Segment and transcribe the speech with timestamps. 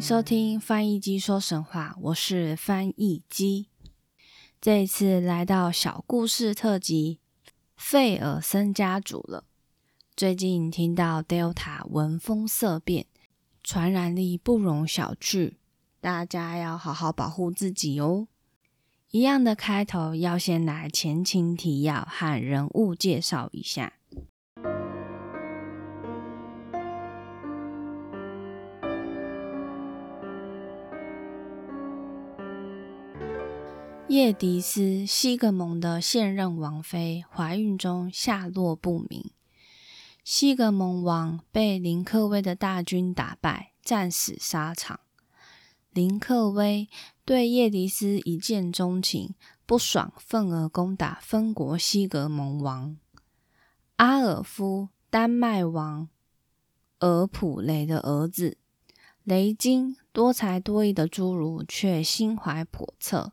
[0.00, 3.66] 收听翻译机说神话，我是翻译机。
[4.60, 7.18] 这一次来到小故事特辑
[7.76, 9.44] 费尔森家族了。
[10.14, 13.06] 最近听到 Delta 闻风色变，
[13.64, 15.54] 传染力不容小觑，
[16.00, 18.28] 大家要好好保护自己哦。
[19.10, 23.94] 一样的开头，要先来前情提要和人物介绍一下。
[34.08, 39.30] 叶迪斯西格蒙的现任王妃怀孕中下落不明，
[40.24, 45.00] 西格蒙王被林克威的大军打败，战死沙场。
[45.90, 46.88] 林克威
[47.26, 49.34] 对叶迪斯一见钟情，
[49.66, 52.96] 不爽，愤而攻打分国西格蒙王
[53.96, 56.08] 阿尔夫，丹麦王
[57.00, 58.56] 俄普雷的儿子。
[59.22, 63.32] 雷金多才多艺的侏儒，却心怀叵测。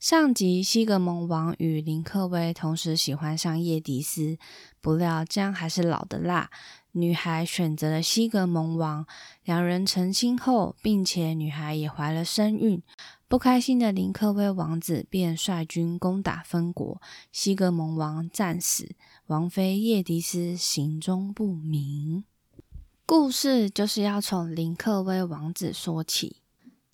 [0.00, 4.38] 上集，西格蒙王与林克威同时喜欢上叶迪斯，
[4.80, 6.50] 不料姜还是老的辣，
[6.92, 9.06] 女孩选择了西格蒙王。
[9.44, 12.82] 两人成亲后，并且女孩也怀了身孕，
[13.28, 16.98] 不开心的林克威王子便率军攻打分国，
[17.30, 22.24] 西格蒙王战死，王妃叶迪斯行踪不明。
[23.04, 26.39] 故事就是要从林克威王子说起。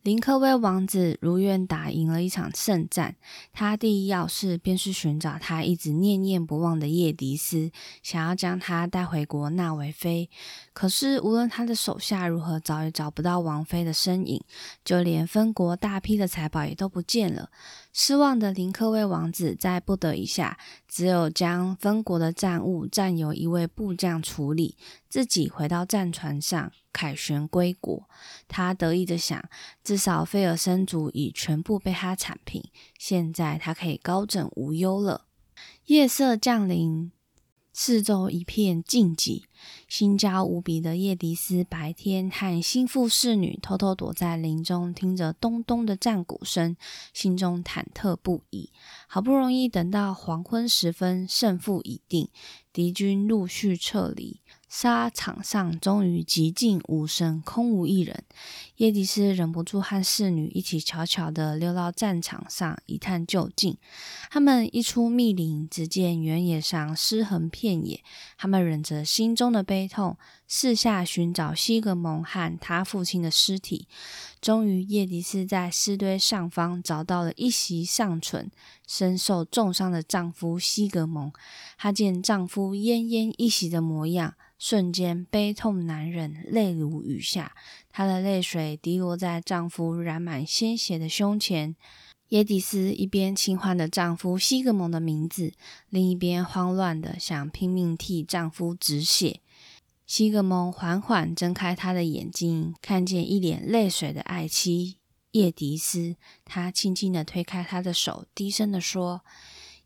[0.07, 3.17] 林克威王子如愿打赢了一场胜战，
[3.53, 7.73] 他第一要事便是寻找他一直念念不忘的叶迪斯，
[8.05, 10.31] 想要将他带回国纳为妃。
[10.77, 14.45] 可是无论他的手下如何找，也找不到王妃的身影，
[14.85, 17.49] 就连分国大批的财宝也都不见了。
[17.95, 24.77] 失望的林克威王子在不得已下，只有将分国的战物暂由一位部将处理，
[25.09, 26.71] 自己回到战船上。
[26.93, 28.07] 凯旋归国，
[28.47, 29.43] 他得意的想：
[29.83, 32.63] 至少菲尔森族已全部被他铲平，
[32.99, 35.25] 现在他可以高枕无忧了。
[35.87, 37.13] 夜色降临，
[37.73, 39.45] 四周一片静寂。
[39.89, 46.77] 心焦无比的叶迪斯白天和心腹侍女偷偷躲在林中，听着咚咚的战鼓声，
[47.13, 48.71] 心中忐忑不已。
[49.07, 52.29] 好不容易等到黄昏时分，胜负已定，
[52.73, 54.41] 敌军陆续撤离。
[54.69, 58.25] 沙场上终于寂静无声，空无一人。
[58.77, 63.79] 叶迪斯忍不住和侍女一起悄悄地溜到战场上一探究竟。
[64.29, 68.03] 他们一出密林，只见原野上尸横遍野。
[68.37, 70.19] 他们忍着心中中的悲痛，
[70.49, 73.87] 四下寻找西格蒙和他父亲的尸体。
[74.41, 78.51] 终于，叶迪斯在尸堆上方找到了一袭尚存。
[78.89, 81.33] 身受重伤的丈夫西格蒙，
[81.79, 84.35] 她见丈夫奄奄一息的模样。
[84.59, 87.55] 瞬间悲痛难忍，泪如雨下。
[87.93, 91.77] 她的泪水滴落在丈夫染满鲜血的胸前。
[92.31, 95.53] 耶迪斯一边轻唤着丈夫西格蒙的名字，
[95.89, 99.41] 另一边慌乱的想拼命替丈夫止血。
[100.07, 104.97] 西格蒙缓缓睁开他的眼睛，看见一脸泪水的爱妻
[105.31, 106.17] 叶迪斯。
[106.45, 109.23] 他轻轻的推开他的手，低声的说：“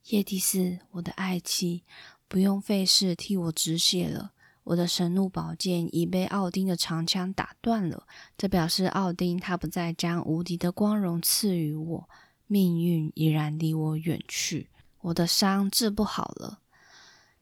[0.09, 1.83] 叶迪斯，我的爱妻，
[2.27, 4.33] 不用费事替我止血了。”
[4.65, 8.07] 我的神怒宝剑已被奥丁的长枪打断了，
[8.37, 12.09] 这表示奥丁他不再将无敌的光荣赐予我，
[12.51, 14.71] 命运已然离我远去，
[15.03, 16.59] 我的伤治不好了。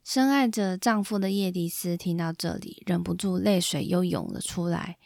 [0.05, 4.99] 深爱着丈夫的叶蒂斯听到这里，忍不住泪水又涌了出来。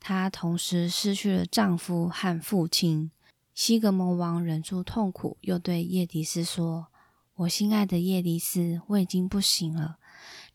[0.00, 3.12] 她同时失去了丈夫和父亲。
[3.54, 6.88] 西格蒙王忍住痛苦，又对叶迪斯说
[7.36, 9.98] ：“我心爱的叶迪斯，我已经不行了。”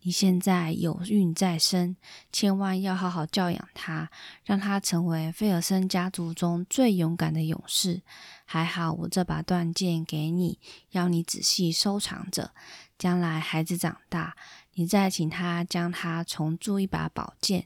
[0.06, 1.98] 你现在有孕在身，
[2.32, 4.12] 千万要好好教养他，
[4.44, 8.04] 让他成为菲尔森家族中最勇敢的勇士。
[8.46, 10.60] 还好，我这把断剑给你，
[10.92, 12.52] 要你仔细收藏着。
[13.00, 14.36] 将来孩子长大，
[14.76, 17.66] 你再请他将它重铸一把宝剑，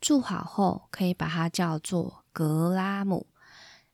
[0.00, 3.26] 铸好后可以把它叫做格拉姆，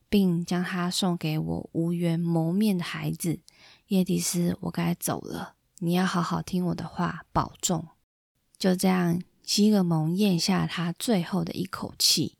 [0.07, 3.41] 并将它送给我无缘谋面的孩子
[3.87, 4.57] 叶迪斯。
[4.61, 5.55] 我该走了。
[5.83, 7.87] 你要好好听我的话，保重。
[8.59, 12.37] 就这样，西格蒙咽下他最后的一口气。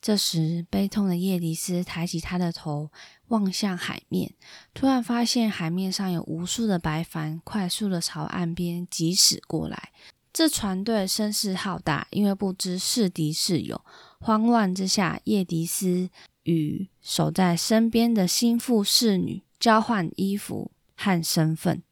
[0.00, 2.90] 这时，悲痛的叶迪斯抬起他的头，
[3.28, 4.34] 望向海面，
[4.72, 9.90] 突然发现海面上有无数的白帆，快速的朝岸边疾驶过来。
[10.32, 13.84] 这船队声势浩大，因为不知是敌是友，
[14.20, 16.10] 慌乱之下，叶迪斯
[16.44, 21.82] 与守在身边的心腹侍女交换衣服和身份。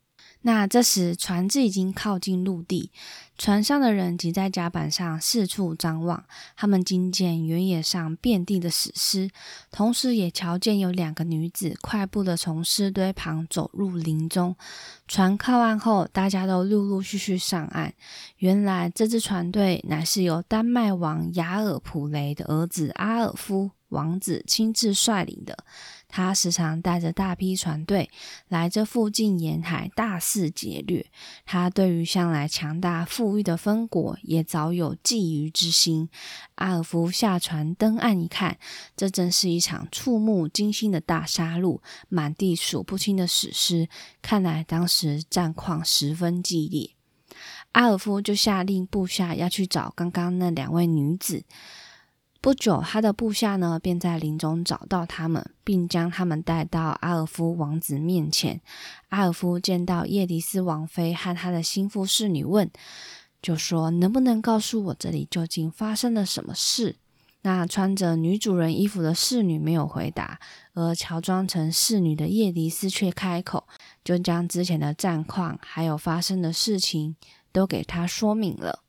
[0.42, 2.90] 那这时，船只已经靠近陆地，
[3.36, 6.24] 船上的人挤在甲板上四处张望。
[6.56, 9.30] 他们惊见原野上遍地的死尸，
[9.70, 14.56] 同时也瞧见有两个女子快步的从尸堆旁走入林中。
[15.06, 17.92] 船靠岸后，大家都陆陆续续上岸。
[18.38, 25.64] 原来，这支船队乃是由丹麦王雅尔普雷的儿子阿尔夫王子亲自率领的。
[26.12, 28.10] 他时常带着大批船队
[28.48, 31.06] 来这附近沿海大肆劫掠。
[31.46, 36.08] 他对于向来强大富裕的分国也早有觊觎之心。
[36.56, 38.58] 阿尔夫下船登岸一看，
[38.96, 43.88] 这真是一场触目惊心的大杀戮，满地数不清的死尸。
[44.20, 46.90] 看来当时战况十分激烈。
[47.70, 51.44] 阿尔夫就下令部下要去找刚刚那两位女子。
[52.42, 58.62] 不久，他的部下呢便在林中找到他们，并将他们带到阿尔夫王子面前。
[59.10, 62.70] 阿尔夫见到叶迪斯王妃和他的心腹侍女，问，
[63.42, 66.96] 就说：“能不能告诉我这里究竟发生了什么事？”
[67.42, 70.38] 那穿着女主人衣服的侍女没有回答，
[70.72, 73.66] 而乔装成侍女的叶迪斯却开口，
[74.02, 77.16] 就将之前的战况还有发生的事情
[77.52, 78.80] 都给他说明了。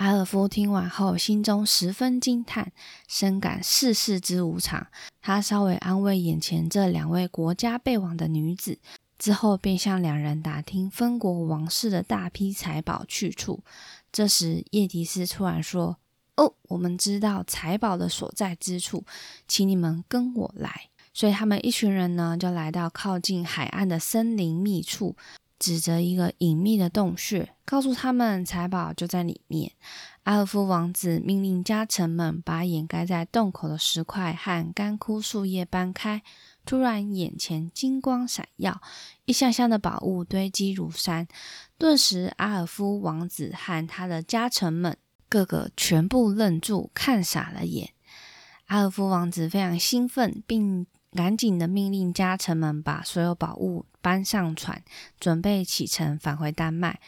[0.00, 2.72] 阿尔夫听完后，心中十分惊叹，
[3.06, 4.86] 深感世事之无常。
[5.20, 8.78] 他稍微安慰眼前这两位国家备亡的女子
[9.18, 13.62] 之后，便向两人打听分国王室的大批财宝去处。
[14.10, 15.98] 这时，叶迪斯突然说
[16.36, 19.04] ：“哦，我们知道财宝的所在之处，
[19.46, 25.14] 请你们跟我来。”所以，他们一群人呢，就来到靠近海岸的森林密处。
[25.60, 29.70] 指着一个隐秘的洞穴，告诉他们财宝就在里面。
[30.24, 36.22] 阿尔夫王子命令家臣们把掩盖在洞口的石块和干枯树叶搬开。
[36.64, 38.80] 突然，眼前金光闪耀，
[39.24, 41.28] 一箱箱的宝物堆积如山。
[41.78, 44.96] 顿时，阿尔夫王子和他的家臣们
[45.28, 47.92] 个个全部愣住，看傻了眼。
[48.66, 54.82] 阿尔夫王子非常兴奋，并赶紧的命令家臣们把所有宝物搬上船，
[55.18, 57.00] 准备启程返回丹麦。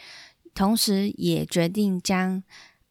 [0.53, 2.43] 同时，也决定将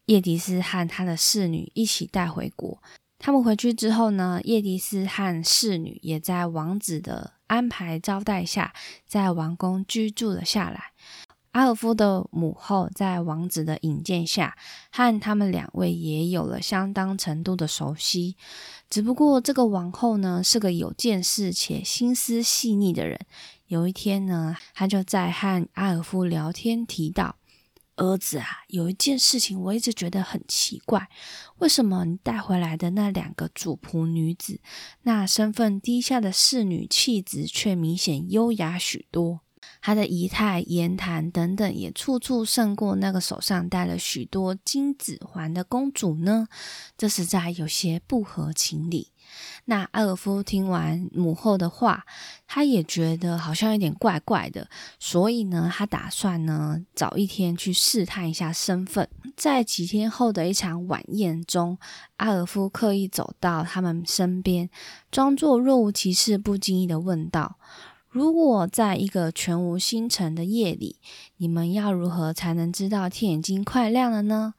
[0.07, 2.81] 叶迪斯和他的侍女一起带回国。
[3.19, 8.73] 他们回去之后呢，叶迪斯和侍女也在王子的安排招待下，
[9.07, 10.92] 在王宫居住了下来。
[11.53, 14.57] 阿尔夫的母后在王子的引荐下，
[14.91, 18.35] 和他们两位也有了相当程度的熟悉。
[18.89, 23.19] 只不过这个王后呢，是个有见识且心思细腻的人。
[23.67, 27.35] 有一天呢，她就在和阿尔夫聊天，提到
[27.97, 31.07] ：“儿子啊，有一件事情我一直觉得很奇怪，
[31.59, 34.59] 为什么你带回来的那两个主仆女子，
[35.03, 39.41] 那身份低下的侍女，气质却明显优雅许多？”
[39.85, 46.47] 他的仪态、言谈等等，也处处胜过那个手上戴了许多金指环的公主呢。
[46.97, 49.09] 这实在有些不合情理。
[49.65, 52.05] 那阿尔夫听完母后的话，
[52.47, 59.09] 他也觉得好像有点怪怪的，所以呢，他打算呢早一天去试探一下身份。
[59.35, 61.77] 在几天后的一场晚宴中，
[62.17, 64.69] 阿尔夫刻意走到他们身边，
[65.11, 67.57] 装作若无其事，不经意的问道。
[68.13, 70.97] 如果在一个全无星辰的夜里，
[71.37, 74.53] 你们要如何才能知道天已经快亮了呢？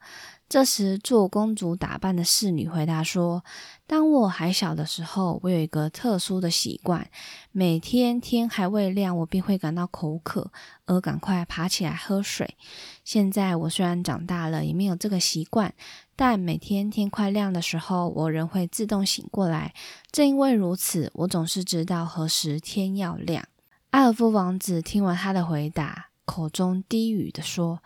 [0.49, 3.45] 这时，做公主打扮的侍女回答说
[3.87, 7.09] ：“当我还小的时候，我有一个特殊的习惯，
[7.53, 10.51] 每天天还未亮，我便会感到口渴，
[10.85, 12.57] 而赶快爬起来喝水。
[13.05, 15.73] 现在我虽然长大了，也没有这个习惯。”
[16.15, 19.73] 但每天天快亮的时候，我仍会自动醒过来。
[20.11, 23.45] 正因为如此，我总是知道何时天要亮。
[23.89, 27.81] 阿尔夫王子听完他的回答，口中低语的说：“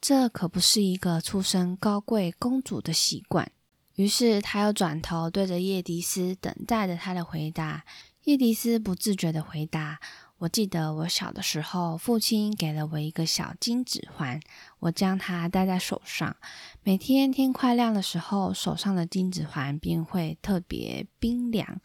[0.00, 3.50] 这可不是一个出身高贵公主的习惯。”
[3.96, 7.84] 于是他又转头对着叶迪斯，等待着他的回答。
[8.24, 10.00] 叶迪斯不自觉的回答。
[10.38, 14.40] 我记得我小的时候，父亲给了我一个小金指环，
[14.84, 16.36] 我将它戴在手上。
[16.82, 21.80] 每天天快亮的时候，手上的金指环便会特别冰凉。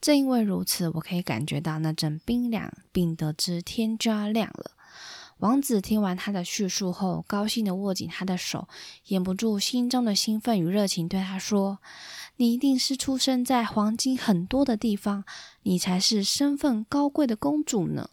[0.00, 4.70] 正因为如此，我可以感觉到那阵冰凉，并得知天就要亮了。
[5.38, 8.66] 王子听完他的叙述后，高兴地握紧他的手，
[9.08, 11.78] 掩不住心中的兴奋与热情，对他说
[12.38, 15.24] ：“你一定是出生在黄金很多的地方，
[15.64, 18.10] 你才是身份高贵的公主呢！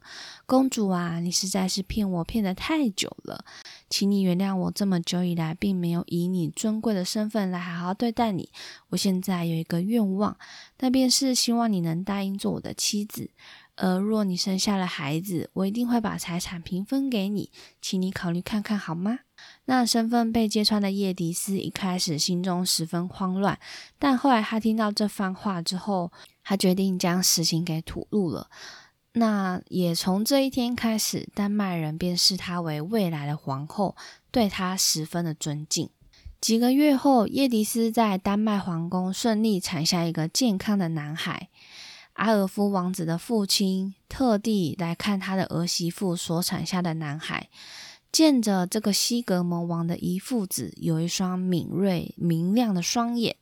[0.47, 3.45] 公主啊，你实在是骗我骗得太久了，
[3.87, 8.49] 请你原谅我这么久以来并没有以你尊贵的身份来好好对待你。
[8.89, 10.35] 我现在有一个愿望，
[10.79, 13.29] 那便是希望你能答应做我的妻子。”
[13.77, 17.51] 而若你生下了孩子，我一定会把财产平分给你，
[17.81, 19.19] 请你考虑看看好吗？
[19.65, 23.59] 那身份被揭穿的叶迪斯一开始心中十分慌乱，
[23.97, 26.11] 但后来他听到这番话之后，
[26.43, 28.49] 他决定将实情给吐露了。
[29.13, 33.95] 那也从这一天开始，丹麦人便视她为未来的皇后，
[34.29, 35.89] 对她十分的尊敬。
[36.41, 41.47] 几个月后，叶迪斯在丹麦皇宫顺利产下一个健康的男孩。
[42.13, 47.49] 阿尔夫王子的父亲特地来看他的儿媳妇所产下的男孩，
[48.15, 53.35] 见着这个西格蒙王的遗父子有一双敏锐明亮的双眼，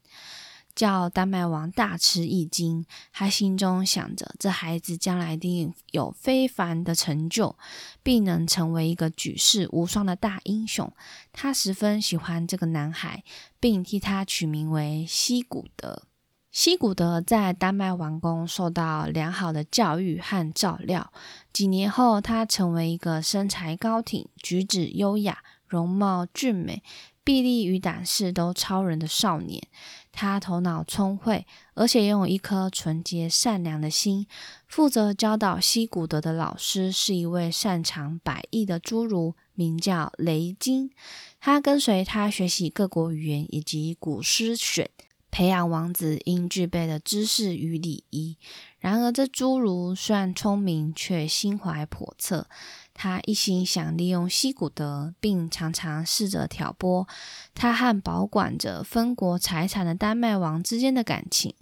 [0.74, 2.84] 叫丹麦王大吃一惊。
[3.12, 7.56] 他心中想着，这孩子将来一定有非凡的成就，
[8.02, 10.92] 必能成为一个举世无双的大英雄。
[11.32, 13.24] 他十分喜欢这个男孩，
[13.60, 16.08] 并替他取名为西古德。
[16.54, 21.12] 西古德在丹麦王宫受到良好的教育和照料。
[21.52, 26.84] 几年后，他成为一个身材高挺、举止优雅、容貌俊美、
[27.24, 29.64] 臂力与胆识都超人的少年。
[30.12, 34.28] 他头脑聪慧，而且拥有一颗纯洁善良的心。
[34.68, 40.92] 负责教导西古德的老师是一位擅长百艺的侏儒，名叫雷金。
[41.40, 44.92] 他跟随他学习各国语言以及古诗选。
[45.34, 48.38] 培养王子应具备的知识与礼仪。
[48.78, 52.48] 然而，这侏儒虽然聪明，却心怀叵测。
[52.94, 57.08] 他一心想利用西古德，并常常试着挑拨
[57.56, 61.56] 他和保管着分国财产的丹麦王之间的感情。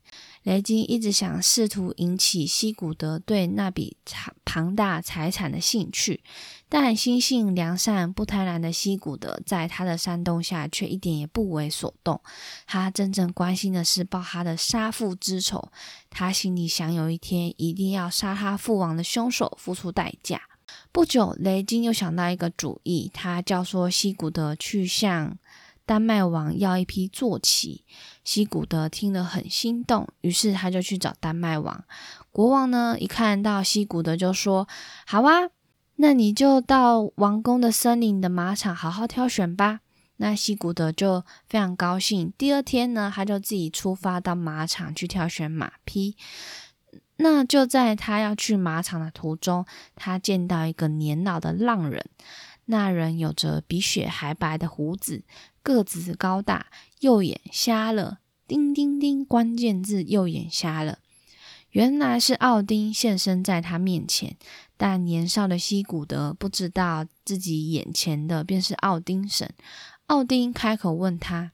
[0.44, 3.96] 雷金一直想试图引起西古德对那笔
[4.44, 6.22] 庞大财产的兴趣，
[6.74, 12.22] 但心性良善、不贪婪的西古德在他的煽动下，却一点也不为所动。
[12.66, 15.70] 他真正关心的是报他的杀父之仇。
[16.10, 20.44] 他心里想，有一天一定要杀他父王的凶手付出代价。
[20.94, 25.38] 不久，雷金又想到一个主意，他教唆西古德去向。
[25.86, 27.84] 丹麦王要一批坐骑，
[28.24, 31.84] 西古德听了很心动，于是他就去找丹麦王。
[32.32, 34.70] 国王呢，一看到西古德就说
[35.06, 35.50] ：“好啊，
[36.01, 39.81] 那你就到王宫的森林的马场好好挑选吧。”
[40.17, 42.34] 那西古德就非常高兴。
[42.39, 46.15] 第二天呢，他就自己出发到马场去挑选马匹。
[47.17, 49.63] 那就在他要去马场的途中，
[49.96, 52.03] 他见到一个年老的浪人。
[52.65, 55.24] 那人有着比雪还白的胡子。
[55.62, 56.65] 个子高大，
[57.01, 58.20] 右眼瞎了。
[58.48, 60.98] 叮叮叮，关键字右眼瞎了。
[61.72, 64.36] 原来是奥丁现身在他面前，
[64.75, 69.54] 但年少的西古德不知道自己眼前的便是奥丁神。
[70.08, 71.54] 奥丁开口问他：“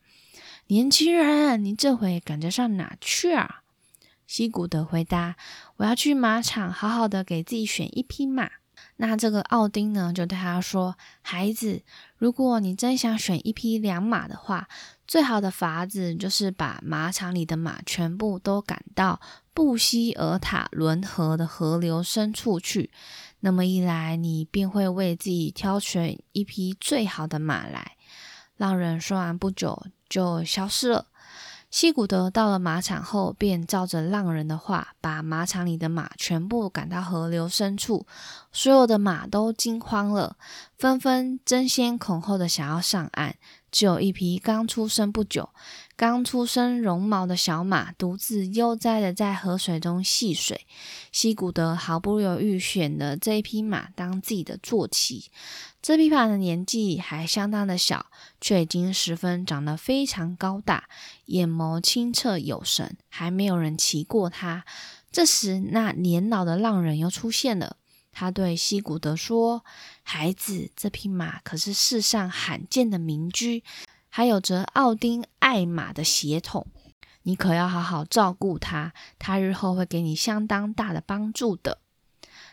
[0.68, 3.62] 年轻人，你这回赶着上哪去啊？”
[4.26, 5.36] 西古德回答
[5.78, 8.50] ：“我要去马场，好好的给自己选一匹马。”
[8.98, 11.82] 那这个奥丁呢，就对他说：“孩子，
[12.18, 14.68] 如果你真想选一匹良马的话，
[15.08, 19.22] 最好的法子就是把马场里的马全部都赶到
[19.54, 22.92] 布希尔塔伦河的河流深处去。
[23.42, 27.92] 那么一来，你便会为自己挑选一匹最好的马来。”
[28.58, 31.06] 浪人说完，不久就消失了。
[31.70, 38.08] 西古德到了马场后，便照着浪人的话，把马场里的马全部赶到河流深处。
[38.52, 40.38] 所有的马都惊慌了，
[40.78, 43.36] 纷纷争先恐后的想要上岸。
[43.70, 45.50] 只有一匹刚出生不久、
[45.98, 50.68] 刚出生绒毛的小马，独自悠哉的在河水中戏水。
[51.12, 55.32] 西古德毫不犹豫选了这一匹马当自己的坐骑。
[55.82, 58.06] 这匹马的年纪还相当的小，
[58.40, 60.88] 却已经十分长得非常高大，
[61.26, 64.66] 眼眸清澈有神，还没有人骑过它。
[65.12, 67.78] 这时，那年老的浪人又出现了。
[68.12, 69.64] 他对西古德说
[70.04, 73.64] ：“孩子，这匹马可是世上罕见的名驹，
[74.18, 76.66] 还有着奥丁爱马的血统，
[77.22, 81.82] 你可要好好照顾它，它日后会给你相当大的帮助的。”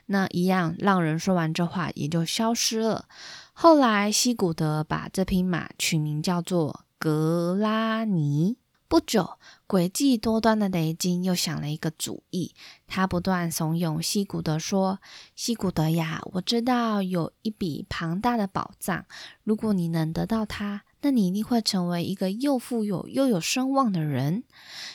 [0.04, 3.06] 那一样，浪人说完这话也就消失了。
[3.54, 8.58] 后来，西古德把这匹马取名叫做格拉尼。
[8.86, 12.54] 不久，诡计多端的雷金又想了一个主意。
[12.86, 15.00] 他不断怂恿西古德说
[15.34, 19.06] ：“西古德呀，我知道有一笔庞大的宝藏，
[19.42, 24.42] 如果你能得到它，那你一定会成为一个又富有又有声望的人。”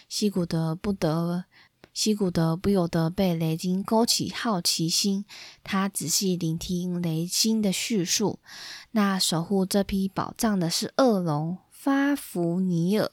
[0.10, 1.46] 西古德不得，
[1.94, 5.24] 西古德不由得被雷金勾起好奇心。
[5.64, 8.40] 他仔细聆听雷金的叙述。
[8.90, 13.12] 那守护这批宝藏的是恶龙发福尼尔。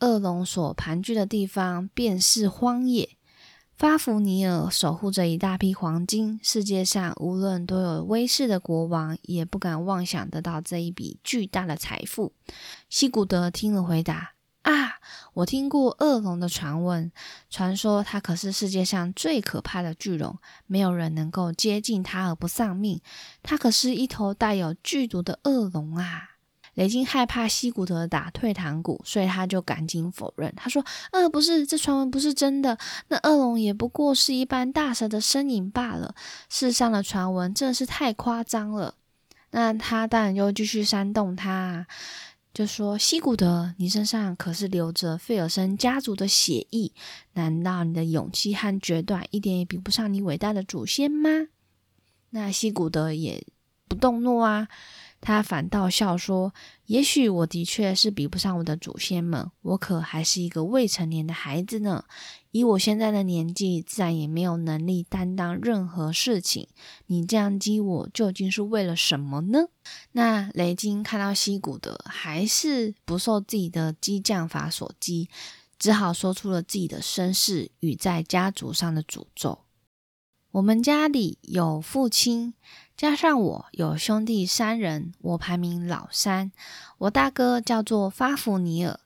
[0.00, 3.10] 恶龙所盘踞的地方便是荒野。
[3.76, 12.32] 发福尼尔守护着一大批黄金，世界上无论多有威势的国王，也不敢妄想得到这一笔巨大的财富。
[12.88, 14.32] 西古德听了，回答
[14.64, 14.94] ：“啊，
[15.34, 17.12] 我听过恶龙的传闻，
[17.50, 23.02] 传说它可是世界上最可怕的巨龙，没有人能够接近它而不丧命。
[23.42, 26.30] 它可是一头带有剧毒的恶龙啊！”
[26.76, 30.52] 雷金害怕西古德打退堂鼓，所以他就赶紧否认。
[30.54, 32.76] 他说：“呃，不是，这传闻不是真的。
[33.08, 36.14] 那恶龙也不过是一般大蛇的身影罢了。
[36.50, 38.94] 世上的传闻真的是太夸张了。”
[39.52, 41.86] 那他当然就继续煽动他，
[42.52, 46.92] 就说：“西古德，你身上可是流着费尔森家族的血液，
[47.32, 51.30] 难道你的勇气和决断一点也比不上你伟大的祖先吗？”
[52.30, 53.46] 那西古德也
[53.88, 54.68] 不动怒啊。
[55.26, 56.54] 他反倒笑说
[56.86, 62.04] ：“也许我的确是比不上我的祖先们，我可还是一个未成年的孩子呢。
[62.52, 66.68] 以我现在的年纪，自然也没有能力担当任何事情。
[67.06, 69.66] 你这样激我，究竟是为了什么呢？”
[70.12, 75.28] 那雷金看到西古德还是不受自己的激将法所激，
[75.76, 79.58] 只好说出了自己的身世与在家族上的诅咒。
[80.52, 82.54] 我们家里有父亲。
[82.96, 86.50] 加上我有兄弟三人，我排名老三。
[86.96, 88.98] 我大哥叫做发福尼尔，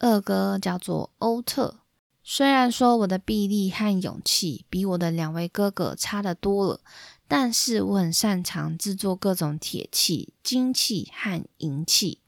[0.00, 1.76] 二哥叫做欧特。
[2.24, 6.80] 虽然说我的臂力和勇气比我的两位哥哥差得多了，
[7.28, 12.18] 但是我很擅长制作各种铁器、金器和银器。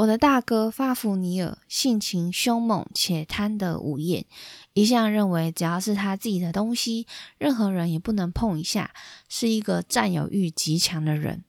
[0.00, 4.24] 我的大哥法福尼尔性情凶猛且贪得无厌，
[4.72, 8.94] 一向认为只要是他自己的东西，任何人也不能碰一下，
[9.28, 11.44] 是一个占有欲极强的人。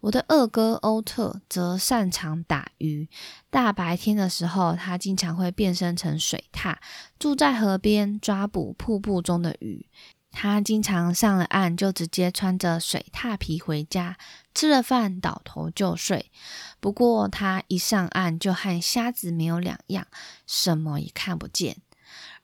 [0.00, 3.08] 我的二哥欧特则擅长打鱼，
[3.50, 6.76] 大白天的时候，他经常会变身成水獭，
[7.18, 9.84] 住在河边抓捕瀑布中的鱼。
[10.30, 14.16] 他经常上了岸就直接穿着水獭皮回家，
[14.54, 16.30] 吃了饭倒头就睡。
[16.78, 20.06] 不过他一上岸就和瞎子没有两样，
[20.46, 21.78] 什么也看不见。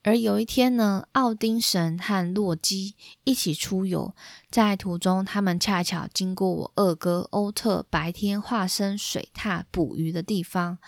[0.03, 4.14] 而有一天呢，奥丁神和洛基一起出游，
[4.51, 10.79] 在途中他们恰巧经过我二哥欧特白天化身水獭捕鱼的地方。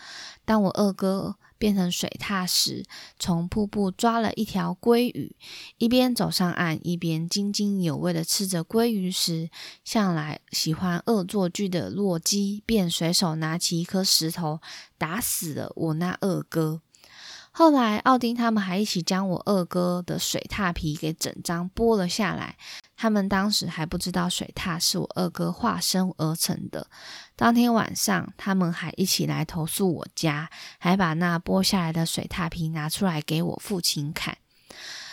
[0.44, 1.36] 当我二哥。
[1.58, 2.84] 变成水獭时，
[3.18, 5.34] 从瀑布抓了一条鲑鱼，
[5.78, 9.50] 一边走上岸，一边津津有味的吃着鲑鱼时，
[9.84, 14.60] 向来喜欢恶作剧的洛基便随手拿起一颗石头
[14.98, 16.82] 打死了我那二哥。
[17.58, 22.54] 后来，奥丁他们还一起将我二哥的水獭皮给整张剥了下来。
[22.94, 26.86] 他们当时还不知道水獭是我二哥化身而成的。
[27.34, 34.36] 当天晚上，他们还一起来投诉我家，还把那剥下来的水獭皮拿出来给我父亲看。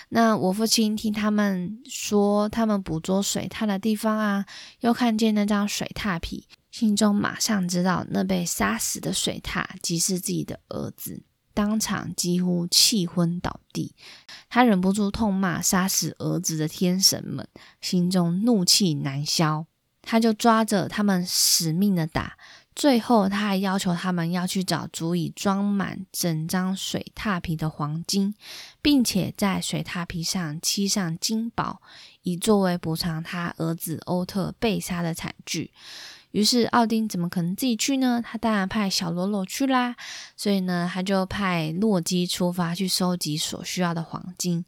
[0.10, 4.46] 那我父亲听他们说他们捕捉水獭的地方啊，
[4.82, 11.24] 又看见那张水獭皮，心中马上知道那被杀死的水獭即是自己的儿子。
[11.54, 13.94] 当场几乎气昏倒地，
[14.50, 17.48] 他忍不住痛骂杀死儿子的天神们，
[17.80, 19.66] 心中怒气难消。
[20.02, 22.38] 他就抓着他们死命的打，
[22.76, 28.36] 最后他还要求他们要去找足以装满整张水踏皮的黄金，
[28.82, 31.82] 并且在水踏皮上漆上金宝，
[32.24, 35.72] 以作为补偿他儿子欧特被杀的惨剧。
[36.34, 38.20] 于是奥丁怎么可能自己去呢？
[38.24, 39.96] 他当然派小喽啰去啦。
[40.36, 44.66] 所以呢，他就派洛基出发去收集所需要的黄金。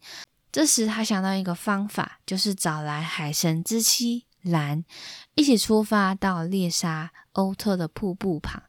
[0.51, 4.85] 这时他想到一个方法，就是找来海神之妻兰，
[5.33, 8.61] 一起出发到猎杀欧特的瀑布旁。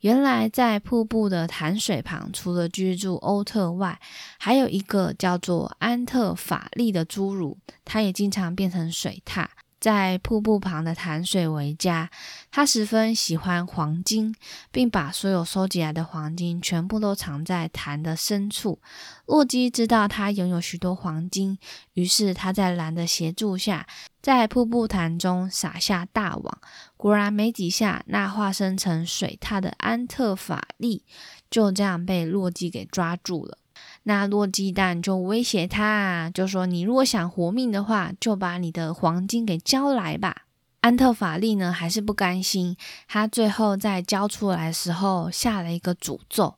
[0.00, 3.98] 原来在瀑布的潭水旁，除了居住欧特外，
[4.38, 9.46] 还有一个叫做安特法利的侏儒，他也经常变成水獭。
[9.80, 12.10] 在瀑布旁的潭水为家。
[12.50, 14.34] 他十分喜欢黄金，
[14.70, 18.80] 并把所有收集来的黄金全部都藏在潭的深处。
[19.26, 21.58] 洛基知道他拥有许多黄金，
[21.94, 23.86] 于是他在蓝的协助下，
[24.20, 26.58] 在瀑布潭中撒下大网。
[26.96, 31.04] 果然，没几下，那化身成水獭的安特法利
[31.50, 33.58] 就这样被洛基给抓住了。
[34.04, 40.44] 那洛基蛋就威胁他，就说：“你如果想活命的话，就把你的黄金给交来吧。”
[40.80, 42.76] 安特法利呢，还是不甘心。
[43.06, 46.54] 他最后在交出来的时候，下了一个诅咒：“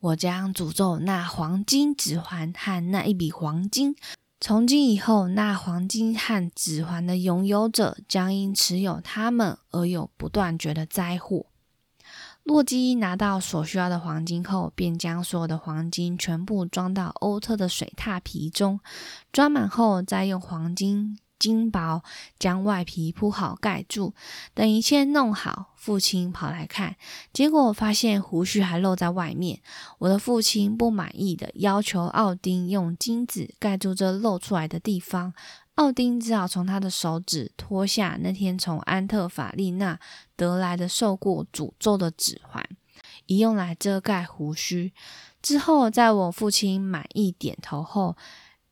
[0.00, 3.94] 我将诅咒那黄金指环和那一笔黄金。
[4.40, 11.46] 从今以后，那黄金和指环的拥有者将因持有它们而有不断绝的灾祸。”
[12.44, 18.78] 洛基拿到所需要的黄金后，便将所有的黄金全部装到欧特的水獭皮中，
[19.32, 22.02] 装满后，再用黄金金箔
[22.38, 24.14] 将外皮铺好盖住。
[24.54, 26.96] 等一切弄好，父亲跑来看，
[27.34, 29.60] 结果发现胡须还露在外面。
[29.98, 35.34] 我的父亲不满意的要求奥丁用金子盖住这露出来的地方。
[35.74, 39.98] 奥丁只好从他的手指脱下那天从安特法利娜
[40.34, 42.66] 得来的受过诅咒的指环，
[43.26, 44.94] 以用来遮盖胡须。
[45.42, 48.16] 之后，在我父亲满意点头后，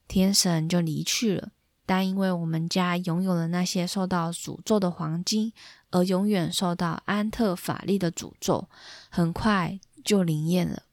[0.08, 1.50] 天神就离去了。
[1.92, 5.52] 但因为我们家拥有了那些受到诅咒的黄金，
[5.90, 8.66] 而永远受到安特法利的诅咒，
[9.10, 10.84] 很快就灵验了。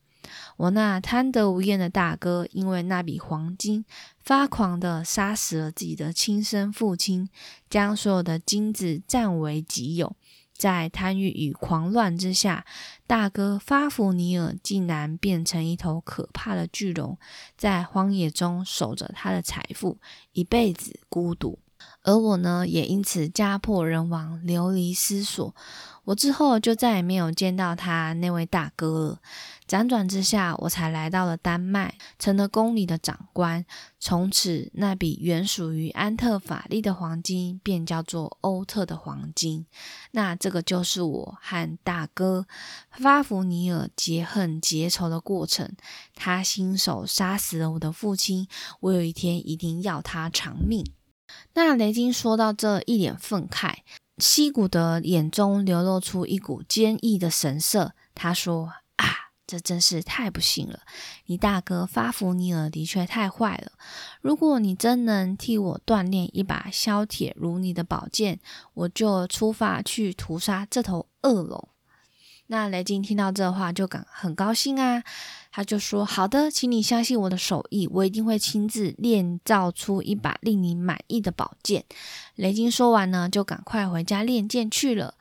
[0.57, 3.85] 我那贪得无厌的大哥，因为那笔黄金，
[4.19, 7.29] 发狂的杀死了自己的亲生父亲，
[7.69, 10.13] 将所有的金子占为己有。
[10.59, 12.65] 在贪欲与狂乱之下，
[13.07, 17.17] 大哥发福尼尔竟然变成一头可怕的巨龙，
[17.57, 19.97] 在荒野中守着他的财富，
[20.33, 21.57] 一辈子孤独。
[22.09, 25.53] 而我呢，也因此家破人亡，流离失所。
[26.05, 29.19] 我之后就再也没有见到他那位大哥了。
[29.67, 33.63] 辗转之下，我才来到了丹麦，成了宫里的长官。
[33.99, 39.67] 从此，那笔原属于安特法利的黄金便叫做欧特的黄金。
[40.09, 42.47] 那这个就是我和大哥
[42.89, 45.75] 发福尼尔结恨结仇的过程。
[46.15, 48.47] 他亲手杀死了我的父亲，
[48.79, 50.83] 我有一天一定要他偿命。
[51.53, 53.77] 那雷金说到这，一脸愤慨，
[54.17, 57.93] 西古德眼中流露出一股坚毅的神色。
[58.13, 58.73] 他说。
[58.95, 59.05] 啊
[59.49, 60.81] 这真是太不幸了！
[61.25, 63.71] 你大哥发福尼尔的确太坏了。
[64.21, 68.39] 如果你真能替我锻炼一把削铁如泥的宝剑，
[68.75, 71.67] 我就出发去屠杀这头恶龙。
[72.51, 75.03] 那雷金听到这话就感很高兴啊，
[75.51, 81.85] 他就说：“好的，请你相信我的手艺，我一定会亲自炼造出一把令你满意的宝剑。”
[82.33, 85.13] 雷金说完呢，就赶快回家练剑去了。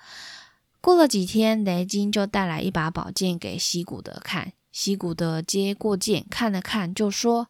[0.80, 4.54] 过了几天，雷金就带来一把宝剑给西古德看。
[4.72, 7.48] 西古德接过剑，看了看，就说：“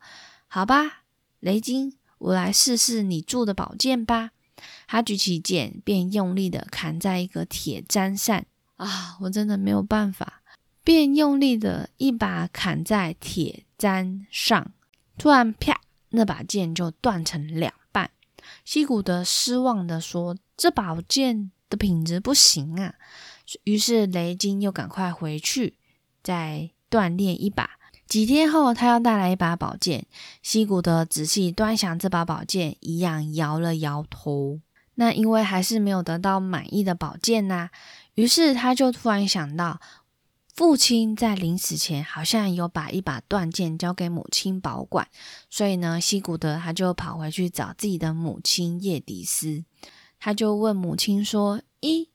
[0.48, 1.04] 好吧，
[1.38, 4.32] 雷金，我来试试你铸的宝剑吧。”
[4.88, 8.44] 他举起剑，便用力的砍在一个铁砧上。
[8.78, 10.42] 啊，我真的没有办法，
[10.82, 14.72] 便用力的一把砍在铁砧上。
[15.18, 18.10] 突然，啪，那把剑就断成两半。
[18.64, 22.94] 西古德失望的说：“这宝剑的品质不行啊。”
[23.64, 25.74] 于是雷金又赶快回去，
[26.22, 27.70] 再锻炼一把。
[28.06, 30.06] 几天后，他要带来一把宝剑。
[30.42, 34.60] 西古德仔细端详这把宝剑，一样摇了摇头。
[34.94, 37.70] 那因为还是没有得到满意的宝剑呐，
[38.18, 39.80] 于是他就突然想到，
[40.52, 45.06] 父亲在临死前好像有把一把断剑交给母亲保管，
[45.48, 49.62] 所以呢，西古德他就跑回去找自己的母亲叶迪斯，
[50.18, 52.08] 他就问母亲说：“咦？”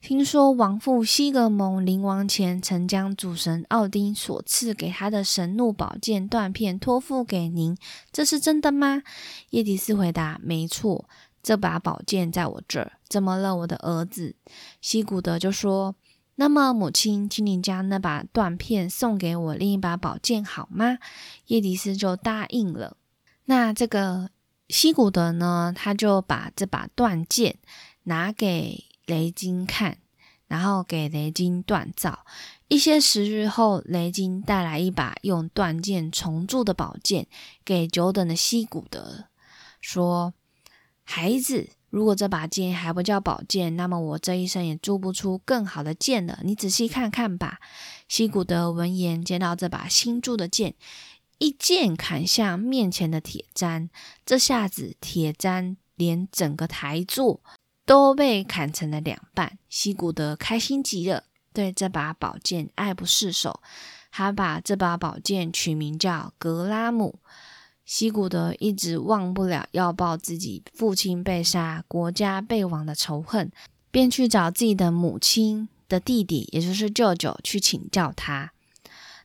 [0.00, 7.76] 听说王父西格蒙临亡前曾将主神奥丁所赐给他的神怒宝剑断片托付给您，
[8.10, 9.02] 这是真的吗？
[9.50, 11.06] 叶迪斯回答：“没错，
[11.42, 12.92] 这把宝剑在我这儿。
[13.08, 14.34] 怎么了，我的儿子？”
[14.80, 15.94] 西古德就说
[16.36, 20.98] ：“那么，母亲，请你将那把断片送给我另一把宝剑好吗？”
[21.46, 22.96] 叶迪斯就答应了。
[23.46, 24.30] 那这个
[24.68, 27.56] 西古德呢，他就把这把断剑
[28.04, 28.84] 拿给。
[29.06, 29.98] 雷金看，
[30.46, 32.24] 然后给雷金锻造。
[32.68, 37.26] 一些时日后，雷金带来一把用断剑重铸的宝剑
[37.64, 39.24] 给久等的西古德，
[39.80, 40.32] 说
[41.10, 46.38] ：“孩子，如果这把剑还不叫宝剑，那么我这一生也铸不出更好的剑了。
[46.44, 47.58] 你仔细看看吧。”
[48.08, 50.74] 西古德闻言，见到这把新铸的剑，
[51.38, 53.88] 一剑砍向面前的铁砧，
[54.24, 55.76] 这下子铁砧。
[55.96, 57.42] 连整个台座
[57.84, 59.58] 都被砍成了两半。
[59.68, 63.60] 西古德开心极了，对这把宝剑爱不释手。
[64.10, 67.18] 他把这把宝剑取名叫格拉姆。
[67.90, 73.50] 西古德一直忘不了要报自己父亲被杀、国家被亡的仇恨，
[73.90, 78.52] 便去找自己的母亲的弟弟，也就是舅舅，去请教他。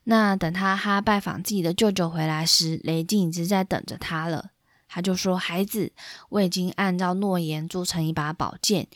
[0.05, 4.49] 那等他他拜访自己的舅舅回来时，雷静已经在等着他了。
[4.87, 5.91] 他就说：“孩子，
[6.29, 8.87] 我已经按照诺言铸成一把宝剑，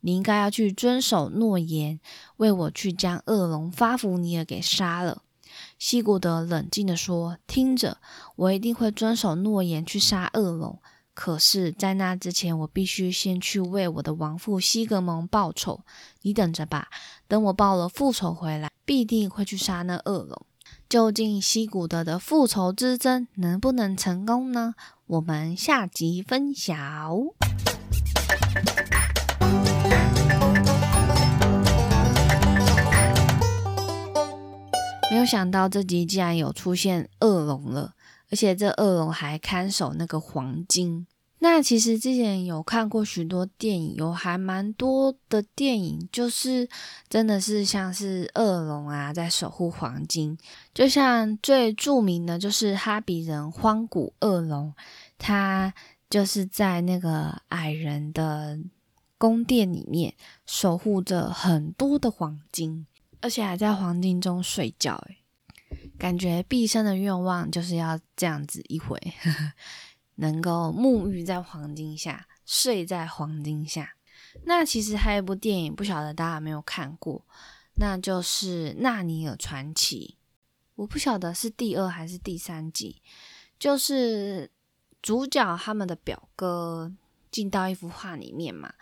[0.00, 2.00] 你应该要去遵守诺言，
[2.38, 5.24] 为我去将恶龙发福尼尔给杀了。”
[5.78, 7.98] 西古德冷静地说：“听着，
[8.34, 10.80] 我一定会遵守诺言去杀恶龙。
[11.14, 15.80] 可是，在那之前，我必须先去为我的亡父西格蒙报仇。
[16.22, 16.88] 你等着吧，
[17.26, 20.46] 等我报了复仇回来，必定会去杀那恶龙。
[20.88, 24.74] 究竟西古德的复仇之争能不能成功呢？
[25.06, 26.76] 我们下集分享。”
[35.10, 37.94] 没有想到这集竟然有出现恶龙了，
[38.30, 41.06] 而且这恶龙还看守那个黄金。
[41.40, 46.68] 那其实之前有看过许多电影，有还蛮多的电影，就是
[47.08, 50.36] 真的是像是恶龙啊在守护黄金。
[50.74, 54.74] 就像最著名的就是哈比人荒古恶龙，
[55.16, 55.72] 他
[56.10, 58.58] 就是在那个矮人的
[59.16, 60.12] 宫殿里面
[60.44, 62.84] 守护着很多的黄金。
[63.20, 65.18] 而且还在黄金中睡觉，诶
[65.98, 68.98] 感觉毕生的愿望就是要这样子一回，
[70.16, 73.94] 能够沐浴在黄金下，睡在黄金下。
[74.44, 77.24] 那其实还有一部电影，不晓得大家有没有看过，
[77.74, 80.16] 那就是《纳尼尔传奇》。
[80.76, 83.02] 我不晓得是第二还是第三集，
[83.58, 84.48] 就是
[85.02, 86.92] 主角他们的表哥
[87.30, 88.72] 进到一幅画里面嘛。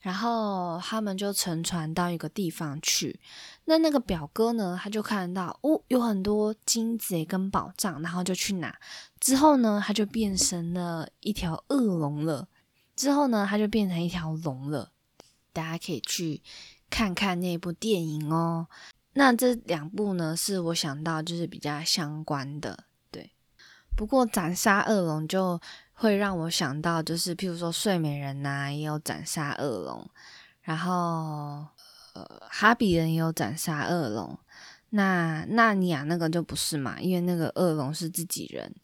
[0.00, 3.20] 然后他们就乘船到一个地方去，
[3.66, 8.76] 那那个表哥呢，他就看到哦，有很多金子跟宝藏，然后就去拿。
[9.20, 12.48] 之后呢，他就变成了一条恶龙了。
[12.96, 14.90] 之后呢，他就变成一条龙了。
[15.52, 16.42] 大家可以去
[16.90, 18.66] 看看那部电影哦。
[19.12, 23.30] 那这两部呢，是我想到就是比较相关的，对。
[23.94, 25.60] 不过斩杀恶龙就。
[25.94, 30.08] 会让我想到，就是譬如说睡美人呐，也有斩杀恶龙，
[30.62, 31.66] 然后
[32.14, 34.38] 呃，哈比人也有斩杀恶龙，
[34.90, 38.74] 那纳尼亚那个就不是嘛，因为那个恶龙是自己人。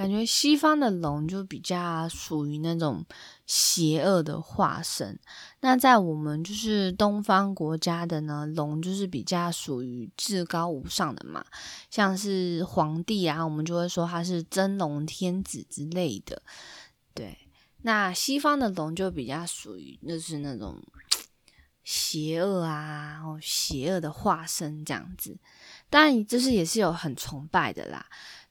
[0.00, 3.04] 感觉西方的龙就比较属于那种
[3.44, 5.20] 邪恶的化身，
[5.60, 11.44] 那在我们就是东方国家的呢，龙就是比较属于至高无上的嘛，
[11.90, 16.40] 像是皇帝啊，我们就会说他是真龙天子之类的。
[17.12, 17.36] 对，
[17.82, 20.82] 那西方的龙就比较属于就是那种
[21.84, 25.36] 邪恶啊，然后邪恶的化身这样子，
[25.90, 28.06] 当然就是也是有很崇拜的啦。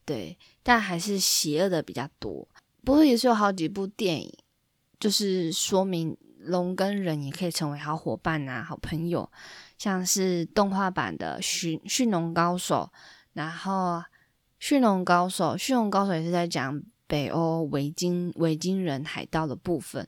[0.10, 2.48] 对，但还是邪恶的比较多。
[2.84, 4.34] 不过也是有好几部电影，
[5.00, 9.32] 就是说明龙跟人也可以成为好伙伴啊、好朋友。
[9.78, 12.90] 像是动画版的《驯驯龙高手》，
[13.34, 13.98] 然后
[14.60, 20.08] 《驯龙高手》《驯龙高手》也是在讲北欧维京维京人海盗的部分。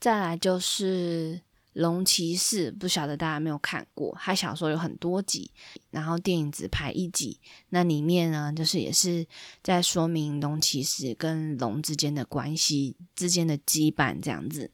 [0.00, 1.42] 再来就是。
[1.76, 5.50] 龙骑士不晓得大家没有看过，他小说有很多集，
[5.90, 7.38] 然后电影只拍一集。
[7.68, 9.26] 那里面呢，就是也是
[9.62, 14.70] 在说明龙骑士跟龙之间的关系之间的羁绊这样子。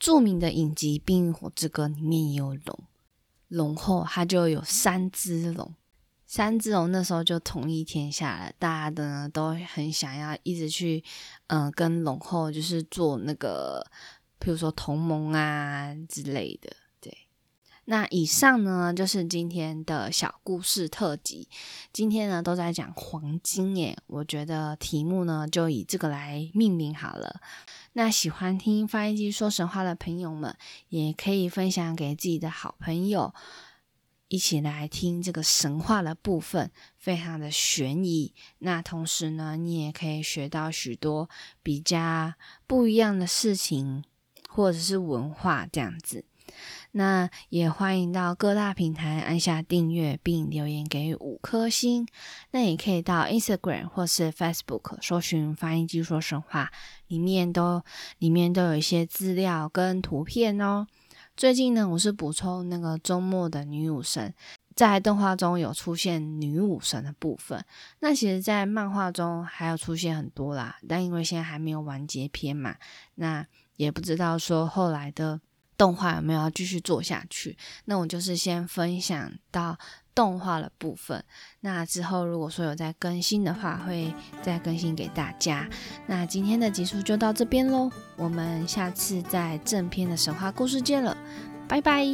[0.00, 2.78] 著名的影集《冰与火之歌》里面也有龙，
[3.48, 5.74] 龙后他就有三只龙，
[6.26, 11.04] 三只龙那时候就统一天下了，大家的呢都很想要一直去，
[11.48, 13.86] 嗯，跟龙后就是做那个。
[14.40, 17.16] 譬如说同盟啊之类的，对。
[17.86, 21.48] 那以上呢就是今天的小故事特辑。
[21.92, 27.40] 今天呢都在讲黄金耶，我觉得题目呢就以这个来命名好了。
[27.94, 30.54] 那喜欢听翻译机说神话的朋友们，
[30.90, 33.34] 也可以分享给自己的好朋友，
[34.28, 38.34] 一起来听这个神话的部分，非常的悬疑。
[38.58, 41.30] 那同时呢，你也可以学到许多
[41.62, 42.34] 比较
[42.66, 44.04] 不一样的事情。
[44.58, 46.24] 或者是文化这样子，
[46.90, 52.08] 那也欢迎到各大平台按下订阅并留言给五颗星。
[52.50, 56.72] 那也可以到 Instagram 或是 Facebook 搜寻“翻译机说神话”，
[57.06, 57.84] 里面都
[58.18, 60.88] 里面都有一些资料跟图片哦。
[61.36, 64.34] 最近呢，我是补充那个周末的女武神，
[64.74, 67.64] 在动画中有出现女武神的部分。
[68.00, 72.74] 那其实，在漫画中还有出现很多啦，但因为现在还没有完结篇嘛，
[73.14, 73.46] 那。
[73.78, 75.40] 也不知道说后来的
[75.78, 77.56] 动画有没有要继续做下去。
[77.86, 79.78] 那我就是先分享到
[80.14, 81.24] 动画的部分。
[81.60, 84.12] 那之后如果说有再更新的话，会
[84.42, 85.68] 再更新给大家。
[86.06, 91.16] 那今天的集数就到这边喽，我们下次在正片的神话故事见了，
[91.68, 92.04] 拜拜。